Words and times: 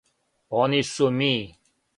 Они 0.61 0.81
су 0.93 1.13
ми. 1.21 1.31